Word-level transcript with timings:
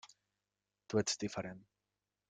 Tu 0.87 1.03
ets 1.03 1.21
diferent. 1.25 1.65